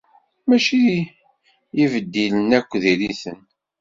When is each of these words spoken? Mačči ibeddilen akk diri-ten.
Mačči 0.47 0.93
ibeddilen 1.83 2.49
akk 2.59 2.71
diri-ten. 2.81 3.39